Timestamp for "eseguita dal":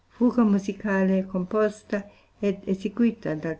2.65-3.49